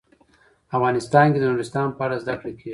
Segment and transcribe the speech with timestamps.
[0.77, 2.69] افغانستان کې د نورستان په اړه زده کړه کېږي.